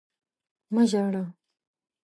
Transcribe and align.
مه 0.73 0.83
ژاړه! 0.89 1.23